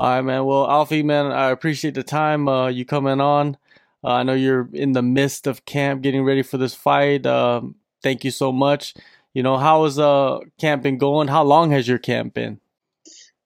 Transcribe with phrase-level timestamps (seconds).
[0.00, 0.46] All right, man.
[0.46, 3.58] Well, Alfie, man, I appreciate the time uh, you coming on.
[4.02, 7.26] Uh, I know you're in the midst of camp, getting ready for this fight.
[7.26, 8.94] Um, thank you so much.
[9.34, 11.28] You know, how has uh camp been going?
[11.28, 12.60] How long has your camp been?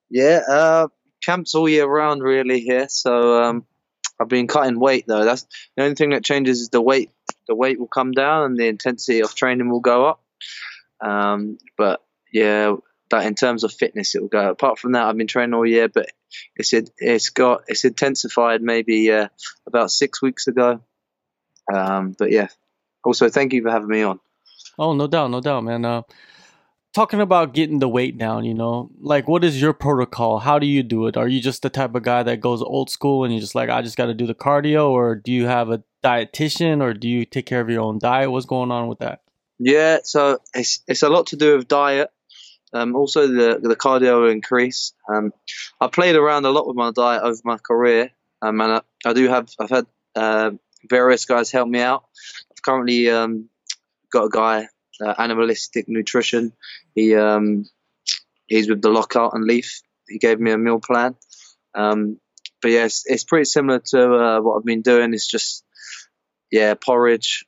[0.09, 0.87] Yeah, uh,
[1.21, 2.87] camp's all year round really here.
[2.87, 3.65] So um,
[4.17, 5.25] I've been cutting weight though.
[5.25, 5.45] That's
[5.75, 7.11] the only thing that changes is the weight.
[7.49, 10.23] The weight will come down and the intensity of training will go up.
[11.01, 12.01] Um, but
[12.31, 12.77] yeah,
[13.09, 14.49] that in terms of fitness, it will go.
[14.49, 16.07] Apart from that, I've been training all year, but
[16.55, 19.27] it's it's got it's intensified maybe uh,
[19.67, 20.81] about six weeks ago.
[21.73, 22.47] Um, but yeah,
[23.03, 24.19] also thank you for having me on.
[24.77, 25.85] Oh, no doubt, no doubt, man.
[25.85, 26.01] Uh,
[26.93, 30.39] talking about getting the weight down, you know, like what is your protocol?
[30.39, 31.17] How do you do it?
[31.17, 33.69] Are you just the type of guy that goes old school and you're just like
[33.69, 37.07] I just got to do the cardio, or do you have a dietitian, or do
[37.07, 38.31] you take care of your own diet?
[38.31, 39.21] What's going on with that?
[39.59, 42.11] Yeah, so it's it's a lot to do with diet.
[42.75, 44.93] Um, also, the the cardio will increase.
[45.07, 45.31] Um,
[45.79, 49.13] I played around a lot with my diet over my career, um, and I, I
[49.13, 50.51] do have I've had uh,
[50.89, 52.03] various guys help me out.
[52.51, 53.49] I've currently um,
[54.11, 54.67] got a guy,
[55.01, 56.51] uh, Animalistic Nutrition.
[56.93, 57.65] He um,
[58.47, 59.81] he's with the Lockout and Leaf.
[60.09, 61.15] He gave me a meal plan.
[61.73, 62.19] Um,
[62.61, 65.13] but yeah, it's, it's, pretty similar to uh, what I've been doing.
[65.13, 65.63] It's just
[66.51, 67.45] yeah, porridge,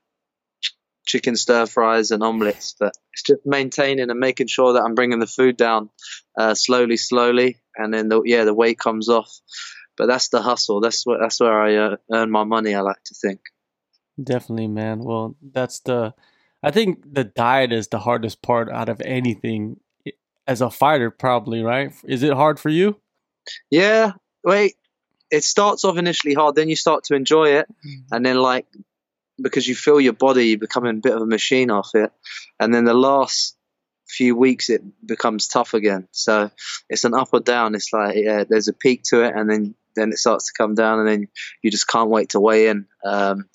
[1.08, 2.76] chicken stir fries, and omelets.
[2.80, 5.90] But it's just maintaining and making sure that I'm bringing the food down
[6.38, 9.32] uh, slowly, slowly, and then the, yeah, the weight comes off.
[9.98, 10.80] But that's the hustle.
[10.80, 12.76] That's what that's where I uh, earn my money.
[12.76, 13.40] I like to think.
[14.22, 15.00] Definitely, man.
[15.00, 16.14] Well, that's the
[16.62, 19.80] I think the diet is the hardest part out of anything
[20.48, 21.92] as a fighter, probably, right?
[22.06, 23.00] Is it hard for you?
[23.70, 24.14] Yeah.
[24.44, 24.76] Wait,
[25.30, 28.14] it starts off initially hard, then you start to enjoy it, mm-hmm.
[28.16, 28.66] and then like
[29.42, 32.12] because you feel your body becoming a bit of a machine off it,
[32.60, 33.56] and then the last
[34.08, 36.08] few weeks it becomes tough again.
[36.12, 36.50] So
[36.90, 37.76] it's an up or down.
[37.76, 40.76] It's like yeah, there's a peak to it, and then then it starts to come
[40.76, 41.28] down, and then
[41.62, 42.86] you just can't wait to weigh in.
[43.06, 43.50] Um,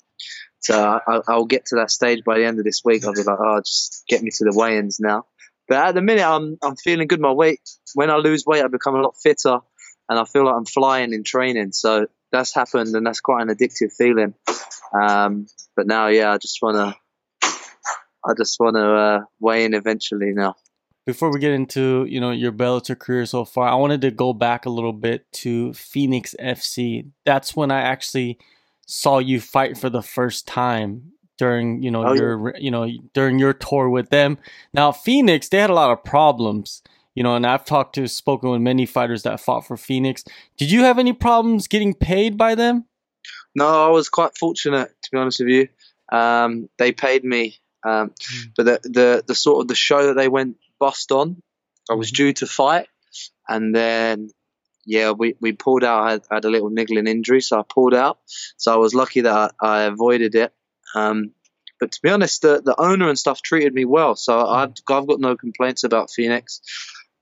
[0.59, 3.03] so I, will get to that stage by the end of this week.
[3.03, 5.25] I'll be like, oh, just get me to the weigh-ins now.
[5.67, 7.19] But at the minute, I'm I'm feeling good.
[7.19, 7.61] My weight,
[7.95, 9.59] when I lose weight, I become a lot fitter,
[10.09, 11.71] and I feel like I'm flying in training.
[11.71, 14.33] So that's happened, and that's quite an addictive feeling.
[14.99, 16.95] Um, but now, yeah, I just wanna,
[17.43, 20.55] I just wanna uh, weigh in eventually now.
[21.05, 24.33] Before we get into you know your Bellator career so far, I wanted to go
[24.33, 27.09] back a little bit to Phoenix FC.
[27.25, 28.39] That's when I actually
[28.85, 32.59] saw you fight for the first time during you know oh, your yeah.
[32.59, 34.37] you know during your tour with them.
[34.73, 36.81] Now Phoenix, they had a lot of problems,
[37.15, 40.23] you know, and I've talked to spoken with many fighters that fought for Phoenix.
[40.57, 42.85] Did you have any problems getting paid by them?
[43.55, 45.67] No, I was quite fortunate to be honest with you.
[46.11, 48.45] Um, they paid me, um, mm.
[48.55, 51.41] but the, the the sort of the show that they went bust on,
[51.89, 52.15] I was mm-hmm.
[52.15, 52.87] due to fight,
[53.47, 54.29] and then
[54.85, 56.03] yeah, we, we pulled out.
[56.03, 58.19] I had, I had, a little niggling injury, so I pulled out.
[58.57, 60.53] So I was lucky that I, I avoided it.
[60.93, 61.31] Um,
[61.79, 65.07] but to be honest, the, the owner and stuff treated me well, so I've, I've
[65.07, 66.61] got no complaints about Phoenix.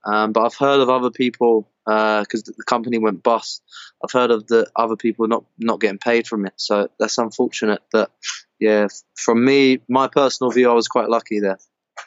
[0.04, 3.62] Um, but I've heard of other people because uh, the company went bust.
[4.04, 7.82] I've heard of the other people not not getting paid from it, so that's unfortunate.
[7.90, 8.10] But
[8.58, 11.58] yeah, from me, my personal view, I was quite lucky there.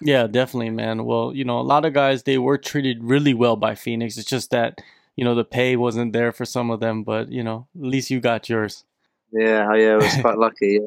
[0.01, 1.05] Yeah, definitely, man.
[1.05, 4.17] Well, you know, a lot of guys they were treated really well by Phoenix.
[4.17, 4.79] It's just that
[5.15, 8.09] you know the pay wasn't there for some of them, but you know at least
[8.09, 8.83] you got yours.
[9.31, 10.79] Yeah, yeah, I was quite lucky.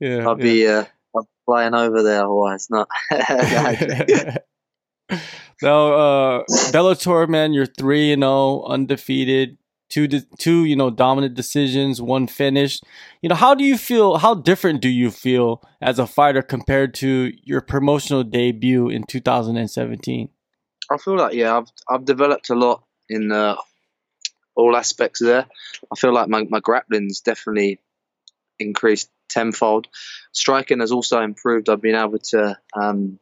[0.00, 0.84] Yeah, yeah I'd be uh,
[1.44, 2.88] flying over there otherwise not.
[5.62, 9.58] now, uh, Bellator, man, you're three and zero, oh, undefeated.
[9.88, 12.80] Two, two, you know, dominant decisions, one finish.
[13.20, 14.16] You know, how do you feel?
[14.16, 20.30] How different do you feel as a fighter compared to your promotional debut in 2017?
[20.90, 23.56] I feel like yeah, I've I've developed a lot in uh,
[24.54, 25.46] all aspects there.
[25.90, 27.80] I feel like my, my grappling's definitely
[28.58, 29.88] increased tenfold.
[30.32, 31.68] Striking has also improved.
[31.68, 33.18] I've been able to, um,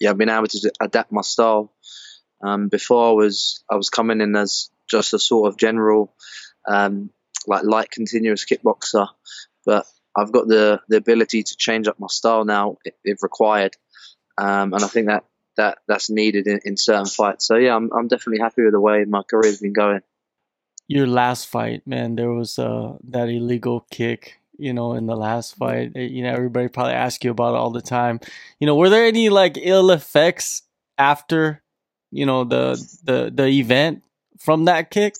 [0.00, 1.72] yeah, I've been able to adapt my style.
[2.42, 6.14] Um, before I was I was coming in as just a sort of general,
[6.68, 7.10] um,
[7.46, 9.08] like light continuous kickboxer,
[9.64, 13.74] but I've got the the ability to change up my style now if, required,
[14.36, 15.24] um, and I think that
[15.56, 17.46] that that's needed in, in certain fights.
[17.46, 20.02] So yeah, I'm I'm definitely happy with the way my career's been going
[20.88, 25.56] your last fight, man, there was uh, that illegal kick, you know, in the last
[25.56, 25.92] fight.
[25.94, 28.20] Eh, you know, everybody probably asks you about it all the time.
[28.60, 30.62] You know, were there any like ill effects
[30.98, 31.62] after,
[32.10, 32.74] you know, the
[33.04, 34.02] the the event
[34.38, 35.14] from that kick?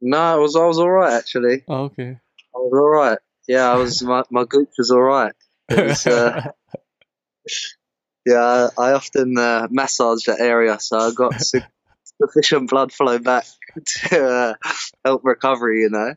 [0.00, 1.64] No, it was I was all right actually.
[1.68, 2.18] Oh, okay.
[2.54, 3.18] I was all right.
[3.48, 5.34] Yeah, I was my my gooch was all right.
[5.70, 6.50] Was, uh,
[8.26, 11.34] yeah, I often uh, massage that area, so I got
[12.20, 13.46] sufficient blood flow back.
[13.86, 14.54] to uh,
[15.04, 15.82] help recovery.
[15.82, 16.14] You know.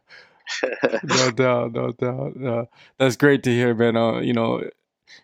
[1.04, 2.44] No doubt, no doubt.
[2.44, 2.66] Uh,
[2.98, 3.96] that's great to hear, man.
[3.96, 4.64] Uh, you know,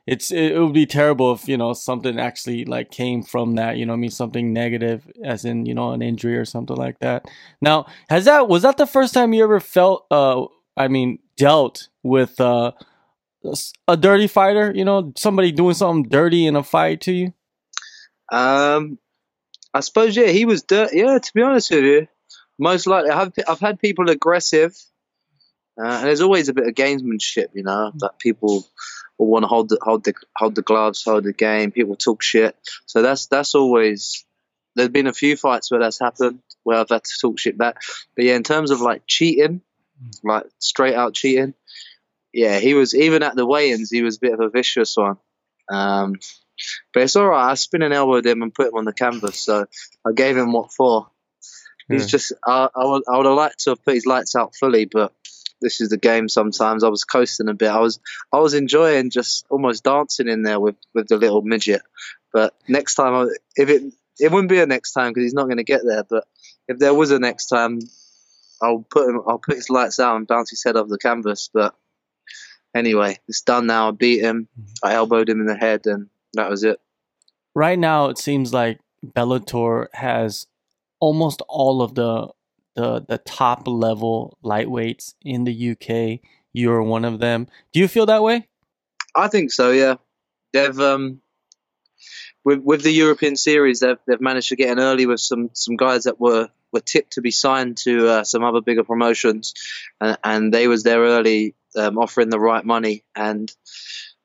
[0.07, 3.77] it's it, it, would be terrible if you know something actually like came from that.
[3.77, 6.99] You know, I mean something negative, as in you know an injury or something like
[6.99, 7.25] that.
[7.61, 10.05] Now, has that was that the first time you ever felt?
[10.11, 10.45] Uh,
[10.77, 12.71] I mean, dealt with uh
[13.87, 14.71] a dirty fighter?
[14.73, 17.33] You know, somebody doing something dirty in a fight to you?
[18.31, 18.97] Um,
[19.73, 20.99] I suppose yeah, he was dirty.
[20.99, 22.07] Yeah, to be honest with you,
[22.59, 24.77] most likely I've I've had people aggressive,
[25.79, 28.65] uh, and there's always a bit of gamesmanship, you know, that people
[29.17, 31.71] will want to hold the hold the hold the gloves, hold the game.
[31.71, 34.25] People talk shit, so that's that's always.
[34.73, 37.81] There's been a few fights where that's happened, where I've had to talk shit back.
[38.15, 39.61] But yeah, in terms of like cheating,
[40.23, 41.53] like straight out cheating,
[42.33, 43.91] yeah, he was even at the weigh-ins.
[43.91, 45.17] He was a bit of a vicious one.
[45.69, 46.15] Um,
[46.93, 47.51] but it's all right.
[47.51, 49.39] I spin and elbowed him and put him on the canvas.
[49.39, 49.65] So
[50.05, 51.07] I gave him what for.
[51.89, 52.07] He's yeah.
[52.07, 52.33] just.
[52.45, 53.03] I, I would.
[53.11, 55.13] I would have liked to have put his lights out fully, but
[55.61, 56.27] this is the game.
[56.27, 57.69] Sometimes I was coasting a bit.
[57.69, 57.99] I was.
[58.31, 61.81] I was enjoying just almost dancing in there with with the little midget.
[62.33, 63.83] But next time, I, if it
[64.19, 66.03] it wouldn't be a next time because he's not going to get there.
[66.03, 66.25] But
[66.67, 67.79] if there was a next time,
[68.61, 69.21] I'll put him.
[69.27, 71.49] I'll put his lights out and bounce his head off the canvas.
[71.53, 71.75] But
[72.75, 73.89] anyway, it's done now.
[73.89, 74.47] I beat him.
[74.59, 74.71] Mm-hmm.
[74.83, 76.79] I elbowed him in the head, and that was it.
[77.53, 80.47] Right now, it seems like Bellator has
[80.99, 82.29] almost all of the
[82.75, 86.19] the the top level lightweights in the UK.
[86.53, 87.47] You're one of them.
[87.71, 88.47] Do you feel that way?
[89.15, 89.71] I think so.
[89.71, 89.95] Yeah,
[90.53, 91.21] they've um
[92.43, 95.75] with with the European series, they've they've managed to get in early with some some
[95.75, 99.53] guys that were were tipped to be signed to uh, some other bigger promotions,
[99.99, 103.03] and, and they was there early um, offering the right money.
[103.15, 103.53] And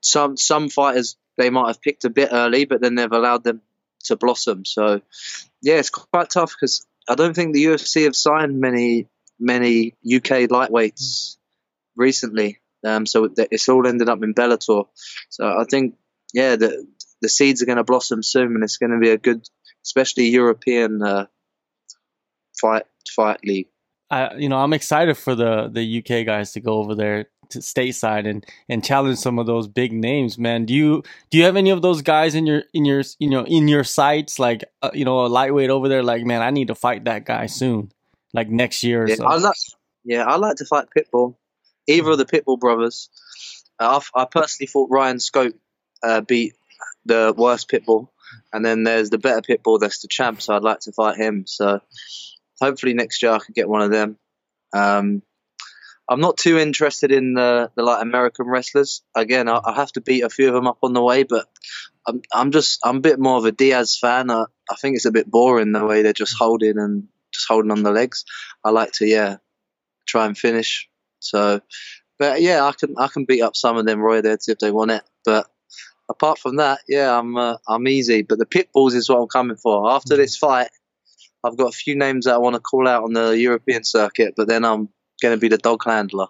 [0.00, 3.60] some some fighters they might have picked a bit early, but then they've allowed them
[4.04, 4.64] to blossom.
[4.64, 5.02] So
[5.60, 9.08] yeah, it's quite tough because I don't think the UFC have signed many
[9.38, 11.36] many UK lightweights
[11.94, 12.58] recently.
[12.84, 14.86] Um, so it's all ended up in Bellator.
[15.30, 15.94] So I think
[16.32, 16.86] yeah, the
[17.22, 19.48] the seeds are going to blossom soon, and it's going to be a good,
[19.84, 21.26] especially European uh,
[22.60, 23.68] fight fight league.
[24.10, 27.58] I, you know, I'm excited for the the UK guys to go over there to
[27.60, 30.64] stateside and and challenge some of those big names, man.
[30.64, 33.44] Do you do you have any of those guys in your in your you know
[33.44, 36.02] in your sights like uh, you know a lightweight over there?
[36.02, 37.92] Like, man, I need to fight that guy soon,
[38.32, 39.26] like next year or yeah, so.
[39.26, 39.56] I like,
[40.04, 41.36] yeah, I like to fight Pitbull.
[41.88, 43.08] Either of the Pitbull brothers.
[43.78, 45.54] Uh, I, I personally thought Ryan Scope
[46.02, 46.54] uh, beat
[47.04, 48.08] the worst Pitbull,
[48.52, 50.42] and then there's the better Pitbull that's the champ.
[50.42, 51.44] So I'd like to fight him.
[51.46, 51.80] So
[52.60, 54.18] hopefully next year I could get one of them.
[54.74, 55.22] Um,
[56.08, 59.02] I'm not too interested in the, the like American wrestlers.
[59.14, 61.46] Again, I, I, have to beat a few of them up on the way, but
[62.06, 64.30] I'm I'm just I'm a bit more of a Diaz fan.
[64.30, 67.72] I, I think it's a bit boring the way they're just holding and just holding
[67.72, 68.24] on the legs.
[68.64, 69.36] I like to yeah
[70.06, 70.88] try and finish.
[71.18, 71.60] So,
[72.18, 74.92] but yeah, I can I can beat up some of them roidheads if they want
[74.92, 75.02] it.
[75.24, 75.48] But
[76.08, 78.22] apart from that, yeah, I'm uh, I'm easy.
[78.22, 79.90] But the pit bulls is what I'm coming for.
[79.90, 80.68] After this fight,
[81.42, 84.34] I've got a few names that I want to call out on the European circuit,
[84.36, 84.88] but then I'm
[85.20, 86.26] going to be the dog handler.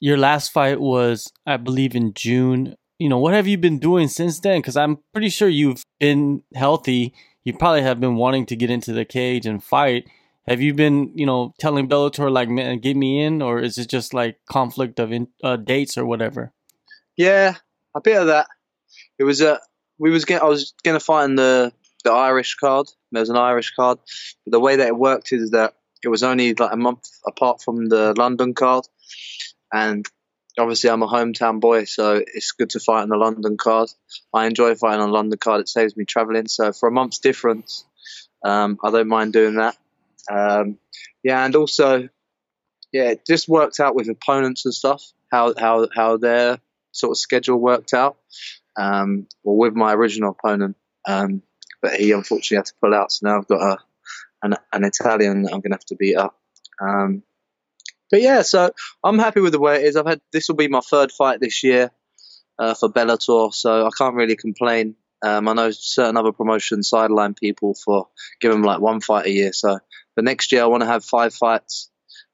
[0.00, 2.76] Your last fight was, I believe, in June.
[2.98, 4.60] You know, what have you been doing since then?
[4.60, 7.14] Because I'm pretty sure you've been healthy.
[7.44, 10.08] You probably have been wanting to get into the cage and fight.
[10.46, 13.88] Have you been, you know, telling Bellator like, man, get me in, or is it
[13.88, 16.52] just like conflict of in, uh, dates or whatever?
[17.16, 17.56] Yeah,
[17.94, 18.46] a bit of that.
[19.18, 19.54] It was a.
[19.54, 19.58] Uh,
[19.98, 20.42] we was get.
[20.42, 21.72] I was gonna find the
[22.04, 22.86] the Irish card.
[23.10, 23.98] There's an Irish card.
[24.44, 27.62] But the way that it worked is that it was only like a month apart
[27.62, 28.86] from the London card,
[29.72, 30.06] and
[30.58, 33.90] obviously I'm a hometown boy, so it's good to fight on the London card.
[34.32, 36.48] I enjoy fighting on London card; it saves me travelling.
[36.48, 37.84] So for a month's difference,
[38.44, 39.76] um, I don't mind doing that.
[40.30, 40.78] Um,
[41.22, 42.08] yeah, and also,
[42.92, 45.02] yeah, it just worked out with opponents and stuff.
[45.30, 46.58] How how how their
[46.92, 48.16] sort of schedule worked out.
[48.76, 50.76] Um, well, with my original opponent,
[51.06, 51.42] um,
[51.82, 53.12] but he unfortunately had to pull out.
[53.12, 53.78] So now I've got a
[54.42, 56.38] an, an Italian that I'm going to have to beat up.
[56.80, 57.22] Um,
[58.10, 58.70] but yeah, so
[59.04, 59.96] I'm happy with the way it is.
[59.96, 61.90] I've had this will be my third fight this year
[62.58, 64.96] uh, for Bellator, so I can't really complain.
[65.22, 68.08] Um, I know certain other promotions sideline people for
[68.40, 69.52] giving them like one fight a year.
[69.52, 69.78] So
[70.16, 71.90] the next year I want to have five fights,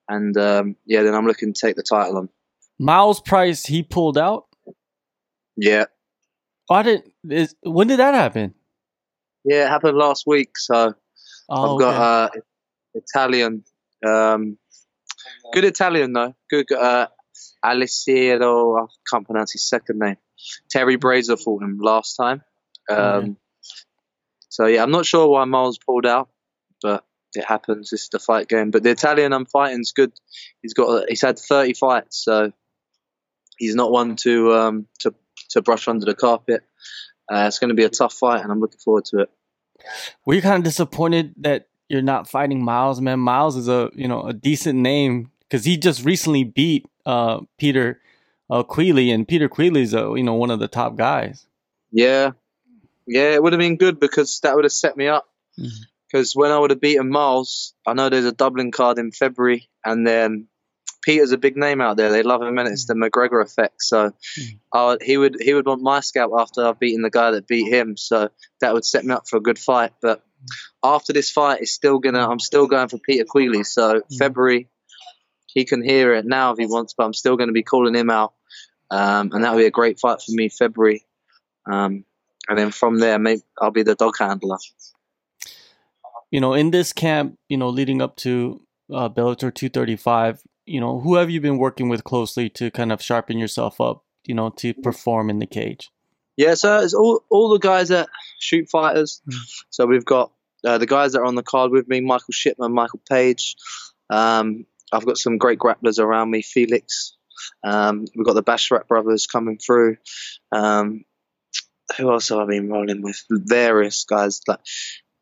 [0.08, 2.28] and um, yeah, then I'm looking to take the title on.
[2.78, 4.46] Myles Price, he pulled out.
[5.56, 5.84] Yeah.
[6.70, 7.12] I didn't.
[7.28, 8.54] Is, when did that happen?
[9.44, 10.56] Yeah, it happened last week.
[10.56, 10.94] So
[11.48, 12.38] oh, I've got okay.
[12.38, 12.40] uh,
[12.94, 13.64] Italian,
[14.06, 14.58] um,
[15.52, 16.34] good Italian though.
[16.50, 17.08] Good uh,
[17.62, 18.76] Alessio.
[18.76, 20.16] I can't pronounce his second name.
[20.70, 22.42] Terry Brazier fought him last time.
[22.90, 23.36] Um,
[24.48, 26.28] So yeah, I'm not sure why Myles pulled out,
[26.80, 27.90] but it happens.
[27.90, 28.70] This is the fight game.
[28.70, 30.12] But the Italian I'm fighting is good.
[30.62, 32.52] He's got he's had 30 fights, so
[33.58, 35.14] he's not one to um, to
[35.50, 36.62] to brush under the carpet.
[37.30, 39.30] Uh, it's going to be a tough fight, and I'm looking forward to it.
[40.24, 43.20] Were you kind of disappointed that you're not fighting Myles, man?
[43.20, 48.00] Myles is a you know a decent name because he just recently beat uh, Peter
[48.50, 51.46] uh, Queally, and Peter Queally's a you know one of the top guys.
[51.92, 52.32] Yeah,
[53.06, 55.28] yeah, it would have been good because that would have set me up.
[55.56, 56.40] Because mm-hmm.
[56.40, 60.06] when I would have beaten Myles, I know there's a Dublin card in February, and
[60.06, 60.48] then
[61.04, 62.11] Peter's a big name out there.
[62.11, 63.82] They love him, and it's the McGregor effect.
[63.82, 64.12] So
[64.73, 67.70] uh, he would he would want my scalp after I've beaten the guy that beat
[67.70, 67.96] him.
[67.96, 68.30] So
[68.61, 69.92] that would set me up for a good fight.
[70.00, 70.23] But
[70.82, 72.26] after this fight, it's still gonna.
[72.26, 73.64] I'm still going for Peter Queally.
[73.64, 74.68] So February,
[75.46, 77.94] he can hear it now if he wants, but I'm still going to be calling
[77.94, 78.32] him out,
[78.90, 81.04] um, and that'll be a great fight for me February.
[81.70, 82.04] Um,
[82.49, 84.58] and then from there, maybe I'll be the dog handler.
[86.30, 88.61] You know, in this camp, you know, leading up to
[88.92, 93.02] uh, Bellator 235, you know, who have you been working with closely to kind of
[93.02, 95.90] sharpen yourself up, you know, to perform in the cage?
[96.37, 98.09] Yeah, so it's all all the guys that
[98.40, 99.21] Shootfighters.
[99.28, 99.62] Mm.
[99.71, 100.33] So we've got
[100.64, 103.56] uh, the guys that are on the card with me: Michael Shipman, Michael Page.
[104.11, 107.16] Um, I've got some great grapplers around me: Felix.
[107.62, 109.99] Um, we've got the Basharat brothers coming through.
[110.50, 111.04] Um,
[111.99, 113.23] who else have I been rolling with?
[113.30, 114.40] Various guys.
[114.49, 114.61] Like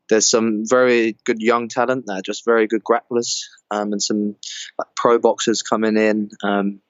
[0.08, 4.36] there's some very good young talent that are just very good grapplers, um, and some
[4.78, 6.30] like, pro boxers coming in.
[6.42, 6.80] Um,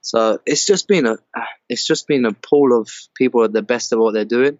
[0.00, 1.18] so it's just been a
[1.68, 4.58] it's just been a pool of people at the best of what they're doing,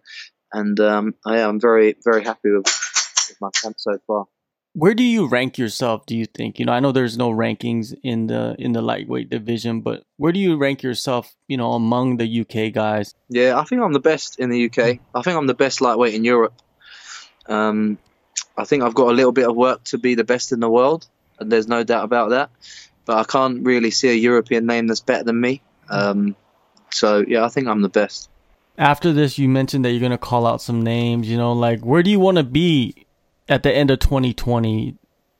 [0.52, 4.26] and um, I am very very happy with, with my camp so far.
[4.72, 6.06] Where do you rank yourself?
[6.06, 6.72] Do you think you know?
[6.72, 10.58] I know there's no rankings in the in the lightweight division, but where do you
[10.58, 11.34] rank yourself?
[11.48, 13.14] You know, among the UK guys.
[13.28, 15.00] Yeah, I think I'm the best in the UK.
[15.14, 16.54] I think I'm the best lightweight in Europe.
[17.46, 17.98] Um,
[18.56, 20.70] I think I've got a little bit of work to be the best in the
[20.70, 21.08] world,
[21.40, 22.50] there's no doubt about that.
[23.04, 25.62] But I can't really see a European name that's better than me.
[25.88, 26.36] Um,
[26.90, 28.28] so yeah, I think I'm the best.
[28.78, 31.28] After this, you mentioned that you're gonna call out some names.
[31.28, 33.06] You know, like where do you want to be
[33.48, 34.96] at the end of 2020?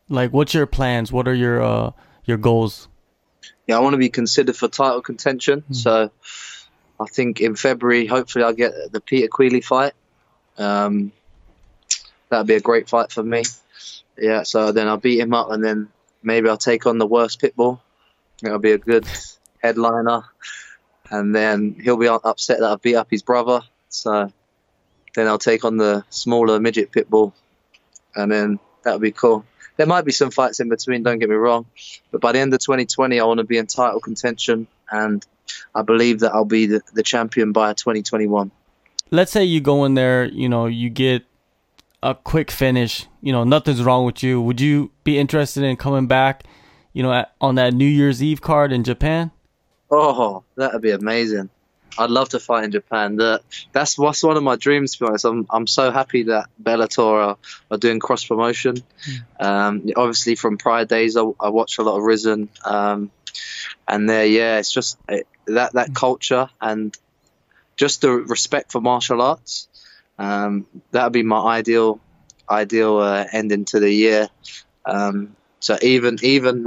[0.08, 1.12] Like, what's your plans?
[1.12, 1.90] What are your uh,
[2.24, 2.88] your goals?
[3.66, 5.60] Yeah, I want to be considered for title contention.
[5.60, 5.74] Mm-hmm.
[5.74, 6.10] So
[6.98, 9.92] I think in February, hopefully, I'll get the Peter Queally fight.
[10.58, 11.12] Um,
[12.28, 13.44] that'd be a great fight for me.
[14.18, 15.88] Yeah, so then I'll beat him up, and then
[16.22, 17.80] maybe I'll take on the worst pitbull.
[18.42, 19.06] It'll be a good
[19.62, 20.22] headliner,
[21.10, 23.60] and then he'll be upset that I beat up his brother.
[23.88, 24.32] So
[25.14, 27.32] then I'll take on the smaller midget pitbull,
[28.14, 29.44] and then that'll be cool.
[29.76, 31.66] There might be some fights in between, don't get me wrong,
[32.10, 35.24] but by the end of 2020, I want to be in title contention, and
[35.74, 38.50] I believe that I'll be the, the champion by 2021.
[39.10, 41.24] Let's say you go in there, you know, you get
[42.02, 46.06] a quick finish, you know, nothing's wrong with you, would you be interested in coming
[46.06, 46.44] back,
[46.92, 49.30] you know, at, on that New Year's Eve card in Japan?
[49.90, 51.50] Oh, that'd be amazing.
[51.98, 53.16] I'd love to fight in Japan.
[53.16, 53.42] That
[53.72, 54.92] that's what's one of my dreams.
[54.92, 57.36] To be honest, I'm I'm so happy that Bellator are,
[57.70, 58.76] are doing cross promotion.
[58.76, 59.44] Mm.
[59.44, 63.10] Um, obviously, from prior days, I, I watch a lot of Rizin, um,
[63.88, 65.94] and there, yeah, it's just it, that that mm.
[65.96, 66.96] culture and
[67.76, 69.68] just the respect for martial arts
[70.20, 71.98] um, that would be my ideal
[72.48, 74.28] ideal uh, ending to the year.
[74.84, 76.66] Um, so even even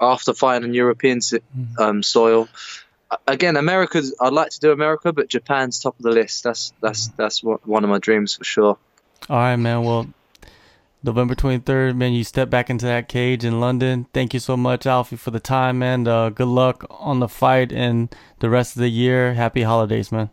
[0.00, 1.80] after fighting on European mm-hmm.
[1.80, 2.48] um, soil,
[3.26, 4.14] again, America's.
[4.20, 6.42] I'd like to do America, but Japan's top of the list.
[6.42, 7.16] That's that's mm-hmm.
[7.16, 8.78] that's one of my dreams for sure.
[9.28, 9.84] All right, man.
[9.84, 10.08] Well,
[11.04, 12.12] November twenty third, man.
[12.12, 14.06] You step back into that cage in London.
[14.12, 16.08] Thank you so much, Alfie, for the time, man.
[16.08, 19.34] Uh, good luck on the fight and the rest of the year.
[19.34, 20.30] Happy holidays, man.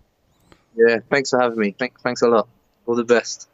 [0.78, 1.72] Yeah, thanks for having me.
[1.78, 2.48] Thanks, thanks a lot.
[2.86, 3.50] All the best.